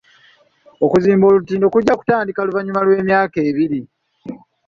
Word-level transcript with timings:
Okuzimba 0.85 1.25
olutindo 1.27 1.65
kujja 1.73 1.93
kutandika 1.99 2.39
oluvannyuma 2.43 2.81
lw'emyaka 2.85 3.37
ebiri. 3.49 3.81